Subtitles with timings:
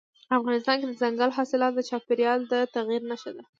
[0.37, 3.43] افغانستان کې دځنګل حاصلات د چاپېریال د تغیر نښه ده.